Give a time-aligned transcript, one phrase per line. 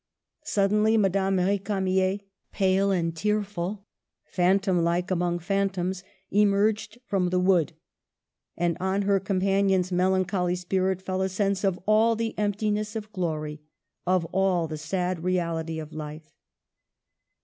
[0.45, 3.85] Suddenly Madame R6camier, pale and tearful,
[4.25, 7.73] phantom like among phantoms, emerged from the wood.
[8.57, 13.61] And on her companion's melancholy spirit fell a sense of all the emptiness of glory,
[14.07, 16.33] of all the sad reality of life.